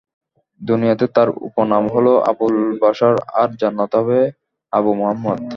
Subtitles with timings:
[0.61, 4.19] দুনিয়াতে তাঁর উপনাম হলো আবুল বাশার আর জান্নাতে হবে
[4.73, 5.39] আবু মুহাম্মদ।